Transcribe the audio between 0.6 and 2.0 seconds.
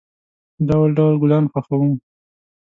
ډول، ډول گلان خوښوم.